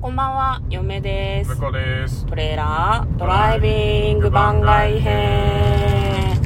[0.00, 2.24] こんばんは、嫁ですです。
[2.24, 6.40] トレーラードライビング番外編。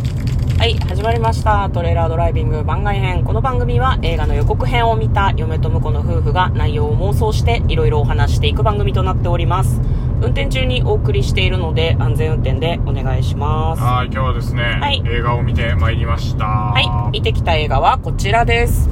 [0.59, 1.71] はい、始まりました。
[1.71, 3.23] トレーラードライビング番外編。
[3.23, 9.81] この番組は映画の予告編を見た嫁と婿の夫婦が内容を妄想していろいろお話していく番組となっております。
[10.21, 13.83] 運転中にお送りしているので安全運転でお願いします。
[13.85, 16.45] はい、今日はですね、はい映画を見てまいりました。
[16.45, 18.89] はい、見てきた映画はこちらです。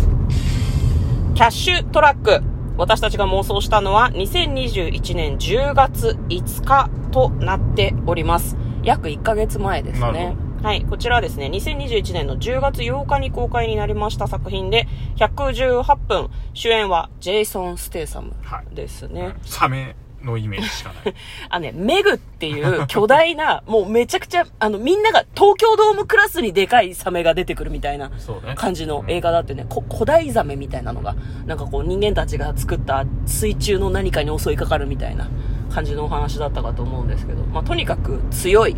[1.35, 2.52] キャッシュトラック。
[2.83, 8.57] 私たちが妄想したのは2021年10月5日となっております。
[8.83, 10.35] 約1ヶ月前ですね。
[10.65, 19.37] はい、こちらはですね、2021年の10月8日に公開になりました作品で、118分、主演はジェイソン・ステイサムはいですね。
[19.45, 19.95] サメ
[20.25, 21.15] のイメージしかない。
[21.49, 28.11] あのね、メグっていう巨大な、もうめちゃくちゃ、あの、みんなが東京ドームクラスにでかいサメが出てくるみたいな。
[28.57, 31.15] 感じの映画だってね、こ古代ザメみたいなのが、
[31.47, 35.29] なんかこう人間たちが作った水中の何かに襲いかかるみたいな
[35.71, 38.77] 感じのお話だったかと思うんですけど、まあとにかく強い、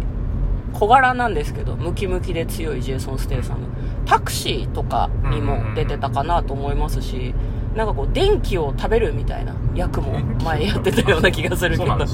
[0.72, 3.66] 小柄なんですけど、ムキムキで強いジェイソン・ステイサム。
[4.06, 7.34] タクシーとかにも出てたかなと思いますし、
[7.74, 11.90] なんかこう電気を食べるみたいな役も前やってたような気がするけど。
[11.90, 12.06] はい。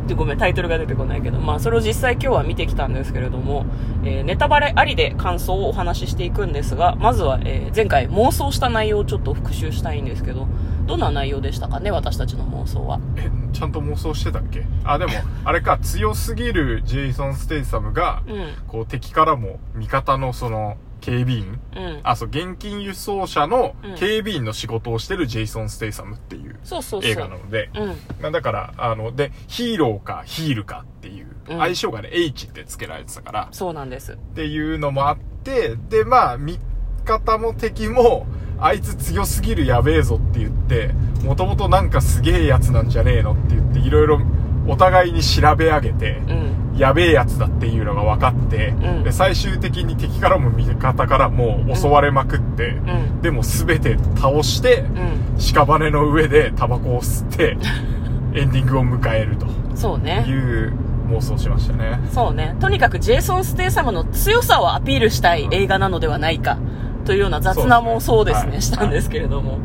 [0.06, 3.64] でごめん、タイトルが出てこないけど、まあ、それを実際今日は見てきたんですけれども、
[4.04, 10.46] えーネタバレありで感想をお話ししていくんですが、まずは、えー前回妄想した内容をちょっと復習したいんですけど、
[10.86, 13.00] どんな内容でしたかね、私たちの妄想は。
[13.16, 14.64] え、ちゃんと妄想してたっけ？
[14.84, 15.12] あ、でも、
[15.44, 18.34] あれか、強すぎるジェイソン・ステイサムが、うん、
[18.68, 21.60] こう敵からも味方のその、警備員？
[21.76, 22.00] うん。
[22.02, 26.58] あ、そう、現金輸送車のうん警備員の仕事をしてるジェイソン・ステイサムっていう。
[27.02, 27.88] 映画なので、うん。
[28.22, 34.12] まあだから、あの、で、ヒーローかヒールかっていう、うん愛称がね、H って付けられてたから、そうなんです。
[34.12, 36.58] っていうのもあって、で、まあ、味
[37.04, 38.26] 方も敵も、
[38.58, 44.20] あいつ強すぎるやべえぞって言って、もともとなんかすげえやつなんじゃねえのって言って、いろいろ
[44.66, 46.54] お互いに調べ上げて、うん。
[46.76, 53.22] やべえやつだっていうのが分かって、うんで、最終的に敵からも味方からも襲われまくって、うん。
[53.22, 55.38] でも全て倒して、うん。
[55.38, 57.56] 屍の上でタバコを吸って、
[58.34, 60.24] エンディングを迎えるとそうね。
[60.26, 60.72] いう
[61.08, 62.00] 妄想をしましたね。
[62.10, 62.56] そうね。
[62.60, 66.58] とにかくジェイソン・ステイサムの強さをアピールしたい映画なのではないか、
[67.04, 69.58] というような雑な妄想をですね、そうですねしたんですけれども。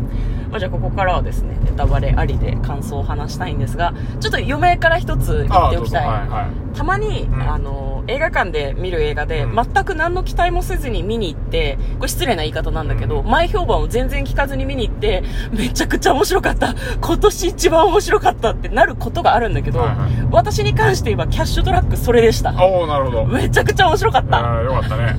[0.49, 6.07] まあ、じゃあここからはですね、ネタバレありで感想を話したいんですが、ちょっと嫁から一つ言っておきたい。
[6.07, 6.75] はいはい。
[6.75, 16.73] たまに、うんあの、映画館で見る映画で、うん全く何の期待もせずに見に行って、これ失礼な言い方なんだけど、うん前評判を全然聞かずに見に行って、めちゃくちゃ面白かった。
[16.99, 19.97] 今年一番面白かったってなることがあるんだけど、はいはい
[20.31, 22.53] 私に関して言えばキャッシュトラックそれでした。
[22.63, 23.25] おおなるほど。
[23.25, 24.37] めちゃくちゃ面白かった。
[24.37, 25.15] ああ、よかったね。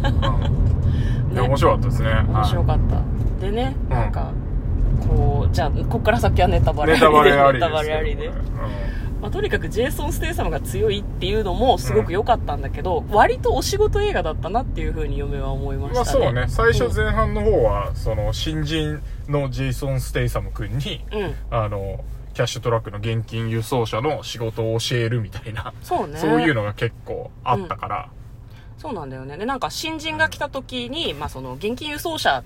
[1.34, 2.10] ね面白かったですね。
[2.28, 3.44] 面白かった。
[3.44, 4.30] でね、うんなんか、
[5.10, 7.68] こう、じゃあ、こっから先はネタバレネタバレありネタ。
[7.70, 8.26] バレありで。
[8.28, 8.34] うん
[9.20, 16.32] まあ、とにかくジェイソン・ステイサムが強いっていうのもすごく良かったんだけど、割とお仕事映画だったなっていうふうに嫁は思いましたね。
[16.32, 21.34] まあそうね、最初うん前半の方は、その、新人のジェイソン・ステイサム君に、うん。
[21.50, 26.18] あの、キャッシュトラックの現金輸送車の仕事を教えるみたいな、そうね。
[26.18, 28.08] そういうのが結構あったから、
[28.78, 29.36] そうなんだよね。
[29.36, 32.42] で、なんか新人が来た時に、まあその現金輸送車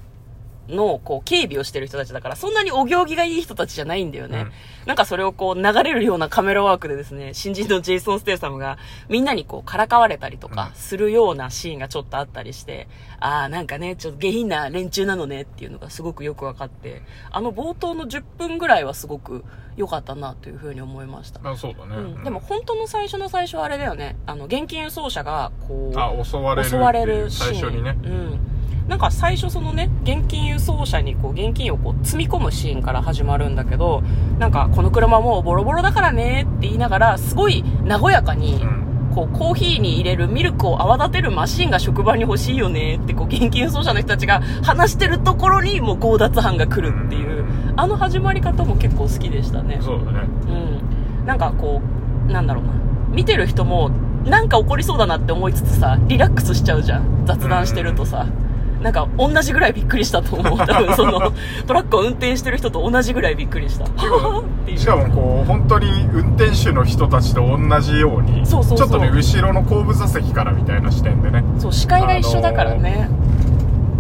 [0.68, 4.38] のこう警備をしてる人たちだから、そんなにお行儀がいい人たちじゃないんだよね。
[4.38, 4.52] うん
[4.86, 12.88] なんかそれをこう流れるようなカメラワークでですね、新人のジェイソン・ステイサムがみんなにこうからかわれたりとかうんするようなシーンがちょっとあったりして、
[13.18, 19.44] ああ、なんかね、ちょっと下品な連中なのねっていうのがすごくよく分かって、あの冒頭の10分ぐらいはすごく
[19.76, 21.40] 良かったなというふうに思いました。
[21.40, 21.96] まあそうだね。
[21.96, 24.16] うん、でも本当の最初の最初はあれだよね。
[24.26, 26.68] あの、現金輸送車がこう、あ、襲われる。
[26.68, 27.96] 襲われるシーン最初にね。
[28.04, 28.53] うん
[28.88, 34.02] なんか最初そのね現金輸送車にこう現金をこう積み込むシーンから始まるんだけど
[34.38, 38.84] なんかこの車もうボロボロだからねって言いながらすごい和やかにうん。
[39.14, 47.44] こうコーヒーに入れるミルクを泡立てるマシンが職場に欲しいよねってこう現金輸送車の人たちが話してるところにもう強奪犯が来るっていう
[47.76, 49.78] あの始まり方も結構好きでしたね。
[49.80, 50.20] そうだね。
[51.20, 51.80] うん、なんかこ
[52.28, 52.72] うなんだろうな。
[53.10, 53.90] 見てる人も
[54.24, 57.24] なんか起こりそうだなって思いつつさリラックスしちゃうじゃん。
[57.24, 58.26] 雑談してるとさ、
[58.84, 60.58] なんか同じぐらいびっくりしたと思う。
[60.58, 61.32] 多分その
[61.66, 63.86] トラックを運転してる人と同じぐらいびっくりした。
[64.76, 73.08] しかもこう、本当に運転手の人たちと同じように、ちょっとね、後ろの後部座席からみたいな視点でね、そう視界が一緒だからね、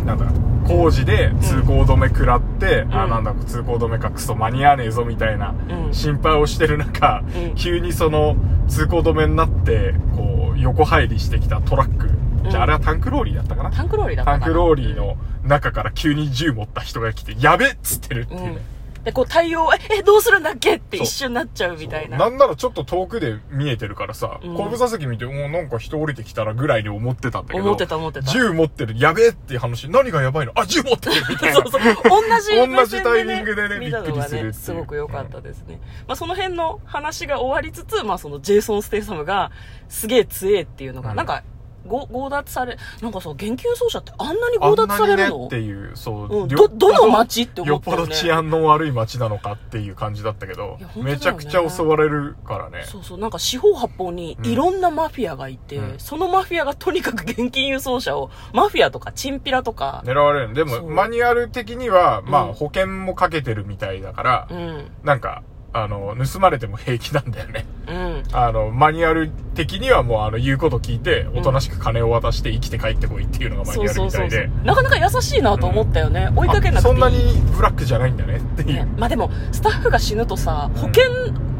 [0.04, 0.26] なんだ、
[0.68, 3.10] 工事で通行止め食らって、あ、うん。
[3.10, 5.54] なんだ、通行止めかクソ間に合わねえぞみたいな
[5.86, 5.94] うん。
[5.94, 7.54] 心配をしてる中、うん。
[7.54, 8.36] 急にその
[8.68, 12.10] 通行止めになって、こう、横入りしてきたトラック、
[12.50, 18.74] じゃああれはタンクローリーだったかなタンクローリーだったタンクローリーの中から急に銃持った人が来て、やべっつってるっていうね。
[19.04, 22.16] で、こう対応、え、え、どうするんだっけって一瞬なっちゃうみたいな。
[22.16, 27.64] なんならちょっと遠くで見えてるからさ、うん後部座席見て、もうなんか人降りてきたらぐらいに思ってたんだけど。
[27.64, 30.52] 思ってた思ってた銃持ってる、やべえっていう話、何がやばいの？
[30.54, 31.56] あ、銃持ってるみたいな。
[31.60, 31.82] そうそう。
[31.82, 35.80] 同じね、同じタイミングでね見たのがびっくりするね、すごく良かったですね。
[36.06, 39.50] まあその辺の話が終わりつつ、まあそのジェイソン・ステイサムが
[39.90, 41.42] すげえ強えっていうのが、うんなんか、
[41.86, 45.46] ご強奪され、なんかさ、現金輸送車ってあんなに強奪されるの？
[45.46, 46.44] っていう、そう。
[46.44, 48.14] うん、よど、どの街って思よっぽったよね。
[48.14, 52.84] ど治安の悪い街なのかっていう感じだったけどねめちゃくちゃ襲われるからね。
[52.86, 60.54] そうそう、なんか四方八方にいろんなマフィアがいて、うんそのマフィアがとにかく現金輸送車を、マフィアとかチンピラとか、狙われる。
[60.54, 65.42] でも、マニュアル的には、まあ、うん保険もかけてるみたいだから、うん、なんか、
[65.74, 67.66] あの、盗まれても平気なんだよね。
[67.88, 68.22] うん。
[68.32, 74.50] あの、マニュアル的にはもう、あの、言うこと聞いて、おとなしく金を渡して生きて帰ってこいっていうのがマニュアルそうそうそうみたいで。
[74.64, 76.30] なかなか優しいなと思ったよね。
[76.36, 78.68] 追いかけなくてそんなにブラックじゃないんだねっていう。
[78.72, 81.02] ね、まあでも、スタッフが死ぬとさ、うん保険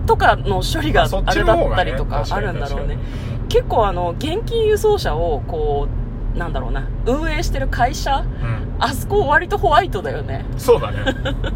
[0.06, 3.48] とかの処理があれだったりとかあるんだろうね確か。
[3.48, 5.88] 結構あの、現金輸送車を、こ
[6.34, 10.44] う、なんだろうな、運営してる会社、うんあそこ割とホワイトだよね。
[10.58, 10.98] そうだね。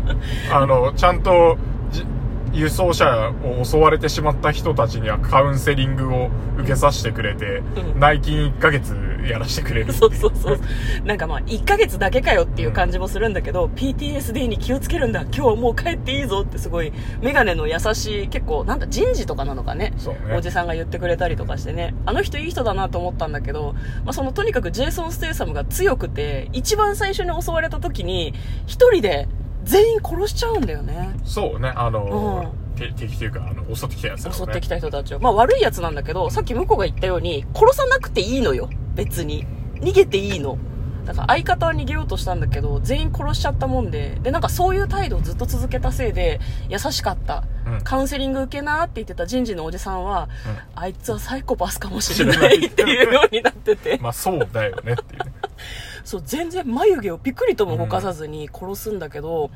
[0.53, 1.78] あの、ちゃんと、じ
[2.53, 8.95] 輸送車を襲われてしまった人たちにはカウンセリングを受けさせてくれて、うん内勤1ヶ月
[9.27, 10.59] やらせてくれるっていそうそうそう。
[11.05, 19.91] なんかまあ、1ヶ月だけかよっていう感じもするんだけど、PTSD に気をつけるんだ、今日はもう帰っていいぞってすごい、メガネの優しい、結構、なんだ、人事とかなのかね。
[19.91, 21.95] ねおじさんが言ってくれたりとかしてね。
[22.06, 23.75] あの人いい人だなと思ったんだけど、
[24.05, 28.35] まあそのとにかくジェイソン・ステイサムが強くて、一番最初に襲われた時に、
[28.67, 29.29] 一人で
[29.69, 31.11] 全員殺しちゃうんだよね。
[31.25, 35.20] そうね、あの、て敵というか、あの、襲ってきたやつね襲ってきた人たちを。
[35.20, 38.70] まあ悪いやつなんだけど、さっき向こうが言ったように、殺さなくていいのよ。
[38.94, 39.47] 別に。
[39.75, 40.59] 逃げていいの。
[41.05, 47.44] だから相方は逃げようとしたんだけど、全員殺しちゃったもんで、で、なんかそういう態度をずっと続けたせいで、優しかった。
[47.67, 55.32] うんカウンセリング受けなって言ってた人事のおじさんは、うんあいつはサイコパスかもしれないっていうようになってて、まあそうだよねっていうね。
[56.05, 59.50] そう、全然眉毛をピクリとも動かさずに殺すんだけど、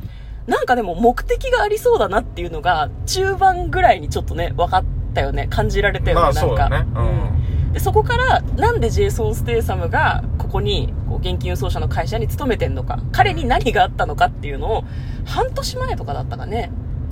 [0.46, 4.84] なんかでも目的がありそうだなっていうのが、中盤ぐらいにちょっとね、分かっ
[5.14, 5.46] たよね。
[5.48, 6.40] 感じられたよね、まあなんか。
[6.40, 6.86] そうだね。
[6.94, 7.42] うん。
[7.72, 14.84] でそこからなんでジェイソン・ステイサムがここにこう現金輸送車の会社に勤めてんのか彼に何があったのかっていうのを
[15.24, 16.70] 半年前とかだったかね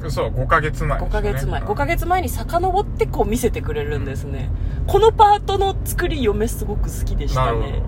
[0.09, 2.01] そう、5ヶ月前、5ヶ月前5ヶ月。
[2.01, 4.51] 月前に遡ってこう見せてくれるんですね
[4.87, 7.83] このパートの作り嫁すごく好きでしたなるね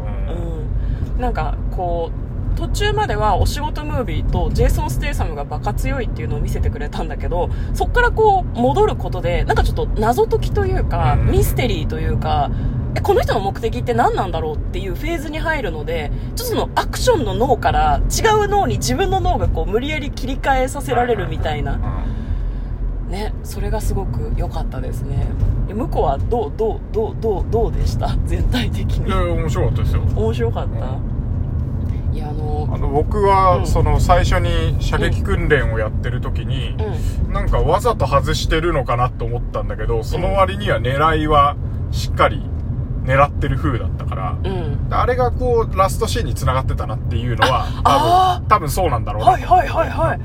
[1.19, 11.31] なんかこう途中まではお仕事ムービーとジェイソン・ステイサムがバカ強いっていうのを見せてくれたんだけどそっからこう戻ることでなんかちょっと謎解きというかうん。
[11.31, 12.51] ミステリーというか
[12.95, 21.81] えこの人の目的って何なんだろうっていうフェーズに入るのでちょっとそのアクションの脳から違う脳に自分の脳がこう無理やり切り替えさせられるみたいな
[23.13, 25.27] ねそれがすごく良かったですね。
[25.69, 28.09] え向こうはどうどうどうどうどうでした？
[28.27, 29.07] 全体的に。
[29.07, 30.03] いや、面白かったですよ。
[30.17, 33.67] 面白かった、いやあのあの、僕うは、ん。
[33.67, 36.75] その、最初に射撃訓練をやってる時に、
[37.27, 37.33] うん。
[37.33, 41.57] なんかわざと外してるのかなと思ったんだけど、その割には狙いは
[41.91, 42.43] しっかり
[43.05, 44.87] 狙ってる風だったから、うん。
[44.91, 49.31] あれがこう、ラストシーンに繋がってたなっていうのは、あ多分、多分そうなんだろうな。
[49.33, 50.21] はいはいはいはい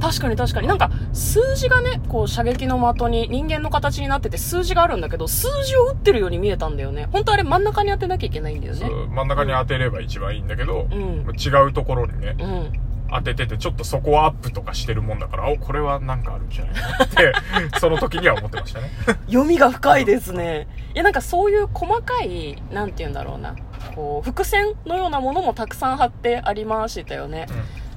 [0.00, 0.68] 確かに確かに。
[0.68, 7.08] なんか数字がねこう射撃の的に人間の形になってて数字があるんだけど数字を打ってるように見えたんだよね。
[7.12, 8.88] 本当あれ真ん中に当てなきゃいけないんだよね。
[9.10, 11.26] 真ん中に当てれば一番いいんだけど、うん。
[11.38, 12.72] 違うところにね、うん。
[13.10, 17.32] 当ててて、ちょっとそこをアップとかしてるもんだから、お、これはなんかあるんじゃないかなって、
[17.78, 18.90] その時には思ってましたね。
[19.26, 20.66] 読みが深いですね。
[20.94, 23.54] いやなんかそういう細かいなんて言うんだろうな。
[23.94, 27.46] こう伏線のようなものもたくさん貼ってありましたよね、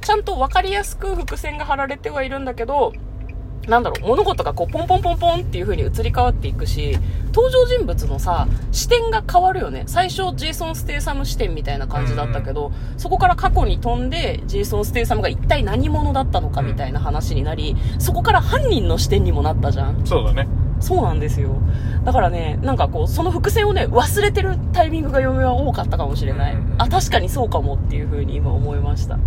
[0.08, 2.94] ちゃんと分かりやすく伏線が貼られてはいるんだけど、
[3.68, 6.98] なんだろう、物事がこう、ポンポンポンポンっていう風に移り変わっていくし、
[7.34, 9.84] 登場人物のさ、視点が変わるよね。
[9.86, 20.06] 最初、ジェイソン・ステイサム視点みたいな感じだったけど、そこから過去に飛んで、ジェイソン・ステイサムが一体何者だったのかみたいな話になり、そこから犯人の視点にもなったじゃん。
[20.06, 20.48] そうだね。
[20.80, 21.50] そうなんですよ。
[22.06, 26.56] だからね、なんかこう、その伏線をね、忘れてるタイミングが嫁は多かったかもしれない。
[26.56, 29.20] うんあ、確かにそうかもっていう風に今思いました。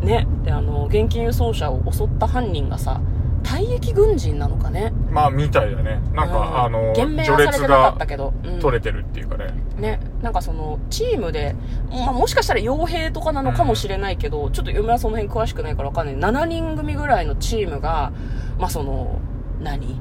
[0.00, 0.26] ね。
[0.44, 3.00] で、あの、現金輸送車を襲った犯人がさ、
[3.42, 4.92] 退役軍人なのかね？
[5.10, 6.00] まあ、みたいだね。
[6.12, 8.34] なんうか、あの、序列はされてなかがったけど。
[8.44, 9.54] うん取れてるっていうかね。
[9.78, 11.54] ね、なんかその、チームで、
[11.90, 16.16] まあ、もしかしたら傭兵とかなのかもしれないけど、ちょっと嫁はその辺詳しくないからわかんない。
[16.16, 18.12] 7人組ぐらいのチームが、
[18.58, 19.20] まあその、
[19.60, 20.00] 何？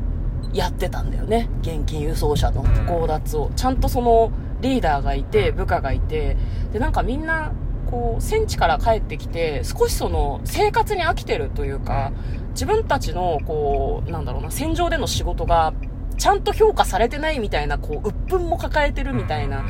[0.54, 1.50] やってたんだよね。
[1.62, 3.52] 現金輸送車の強奪を。
[3.56, 6.36] ちゃんとその、リーダーがいて、部下がいて、
[6.74, 7.52] で、なんかみんな、
[7.90, 12.12] こう、戦地から帰ってきて、少しその、生活に飽きてるというか、
[12.52, 15.74] 自分たちの、こう、なんだろうな、戦場での仕事が、
[16.18, 19.66] ちゃんと評価されてないみたいな、こう、鬱憤も抱えてるみたいな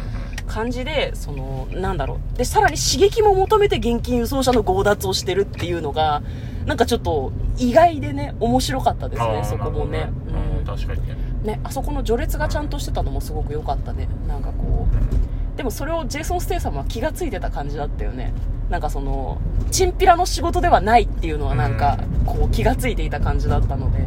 [0.48, 2.38] 感じで、その、なんだろう。
[2.38, 6.22] で、さらに刺激も求めて現金輸送車の強奪をしてるっていうのが、
[6.66, 10.10] なんかちょっと意外でね、面白かったですね、そこもね
[10.60, 14.10] うん確かにねね、あそこの序列がちゃんとしてたのもすごく良かったね。
[14.28, 15.27] なんかこう。
[15.58, 18.32] でもそれをジェイソン・ステイサムは気がついてた感じだったよね。
[18.70, 19.40] なんかその、
[19.72, 24.00] チンピラの仕事ではないっていうのはなんか、こう気がついていた感じだったので、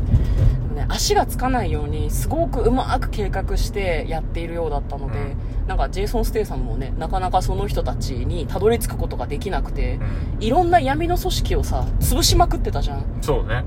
[0.75, 5.67] ね、足がつかないようにすごくうまく計画してやっているようだったので、うん。
[5.67, 9.99] なんかジェイソン・ステイサムもね、なかなかその人たちにたどり着くことができなくて、
[10.37, 10.45] うん。
[10.45, 13.05] いろんな闇の組織をさ、潰しまくってたじゃん。
[13.23, 13.65] そうね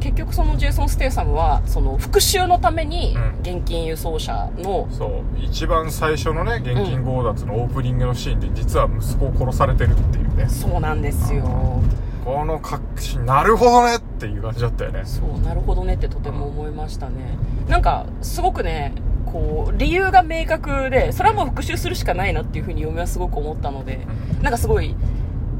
[0.00, 3.30] 結局そのジェイソン・ステイサムはその復讐のためにうん。
[3.42, 5.10] 現金輸送車の、そう。
[5.38, 10.48] 一番最初のね現金強奪のオープニングのシーンで実は息子を殺されてるっていうね。
[10.48, 11.82] そうなんですよ。
[12.24, 15.02] この確信なるほどねっていう感じだったよね。
[15.04, 17.38] そうなるほどねってとても思いましたね。
[17.68, 18.92] なんかすごくね
[19.26, 24.06] こう理由が明確でそれはもう復讐するしかないなっていうふうに嫁はすごく思ったので
[24.42, 24.94] なんかすごい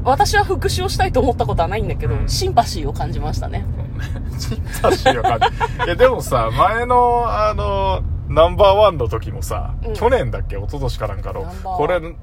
[0.03, 2.29] 私は復讐をしたいと思ったことはないんだけど、うん。
[2.29, 3.65] シンパシーを感じましたね
[5.85, 9.93] いやでもさ前のあのナンバーワンの時もさ、うん。
[9.93, 10.55] 去年だっけ？
[10.55, 11.41] 一昨年かなんかの。
[11.43, 11.77] ナンバーワン。
[11.77, 12.17] これん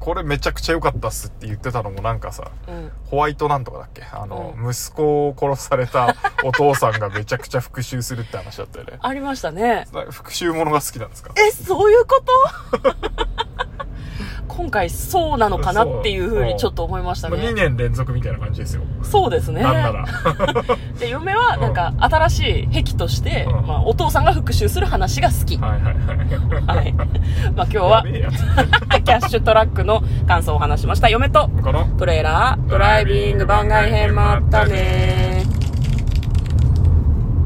[0.00, 2.90] これめちゃくちゃ良かったっすって言ってたのもなんかさうん。
[3.04, 4.02] ホワイトなんとかだっけ？
[4.10, 8.94] あの、う息子を殺された お父さんがめちゃくちゃ復讐するって話だったよね。
[9.00, 9.86] ありましたね。
[10.10, 11.32] 復讐ものが好きなんですか？
[11.36, 12.22] えそういうこ
[12.80, 12.94] と？
[14.48, 19.62] 今回そうなのかなっていうふうにちょっと思いましたまあ2ね年連続みたいな感じですよ、そうですね。
[19.62, 20.04] なんなら。
[20.98, 23.66] で嫁はなんか新しい癖として、うん。
[23.66, 26.76] まあ、お父さんが復讐する話が好き、はいはいはい。
[26.78, 26.92] はい。
[26.92, 27.06] まあ
[27.54, 28.02] 今日やは、
[29.04, 31.08] キャッシュトラックの感想を話しました。
[31.08, 31.50] 嫁と
[31.98, 35.33] トレーラードライビング番外編もあったね